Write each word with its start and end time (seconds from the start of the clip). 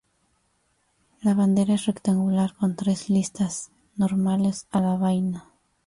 La 1.21 1.35
bandera 1.35 1.75
es 1.75 1.85
rectangular 1.85 2.55
con 2.55 2.75
tres 2.75 3.11
listas 3.11 3.69
normales 3.95 4.65
a 4.71 4.81
la 4.81 4.95
vaina. 4.97 5.51